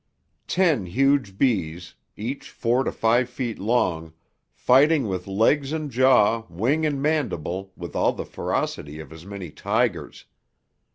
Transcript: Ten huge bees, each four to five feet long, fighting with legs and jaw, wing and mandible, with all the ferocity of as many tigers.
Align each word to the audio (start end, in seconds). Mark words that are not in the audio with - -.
Ten 0.47 0.87
huge 0.87 1.37
bees, 1.37 1.93
each 2.17 2.49
four 2.49 2.83
to 2.85 2.91
five 2.91 3.29
feet 3.29 3.59
long, 3.59 4.13
fighting 4.51 5.07
with 5.07 5.27
legs 5.27 5.71
and 5.71 5.91
jaw, 5.91 6.47
wing 6.49 6.87
and 6.87 6.99
mandible, 7.03 7.71
with 7.77 7.95
all 7.95 8.11
the 8.11 8.25
ferocity 8.25 8.99
of 8.99 9.13
as 9.13 9.27
many 9.27 9.51
tigers. 9.51 10.25